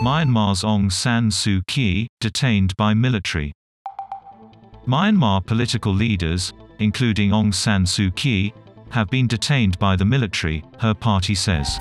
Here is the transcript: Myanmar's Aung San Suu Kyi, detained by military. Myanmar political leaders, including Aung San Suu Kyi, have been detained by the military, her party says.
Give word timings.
Myanmar's 0.00 0.62
Aung 0.62 0.90
San 0.90 1.28
Suu 1.28 1.60
Kyi, 1.66 2.08
detained 2.20 2.74
by 2.78 2.94
military. 2.94 3.52
Myanmar 4.86 5.44
political 5.44 5.92
leaders, 5.92 6.54
including 6.78 7.32
Aung 7.32 7.52
San 7.52 7.84
Suu 7.84 8.14
Kyi, 8.16 8.54
have 8.88 9.10
been 9.10 9.26
detained 9.26 9.78
by 9.78 9.96
the 9.96 10.04
military, 10.06 10.64
her 10.78 10.94
party 10.94 11.34
says. 11.34 11.78